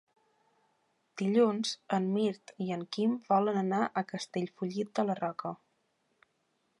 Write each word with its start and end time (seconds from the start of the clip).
Dilluns 1.21 1.73
en 1.97 2.07
Mirt 2.15 2.53
i 2.67 2.71
en 2.77 2.87
Quim 2.97 3.13
volen 3.33 3.61
anar 3.63 3.83
a 3.85 4.05
Castellfollit 4.15 4.93
de 5.01 5.09
la 5.11 5.17
Roca. 5.23 5.55